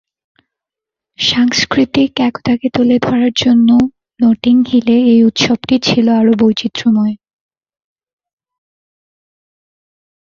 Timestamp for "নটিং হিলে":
4.19-4.97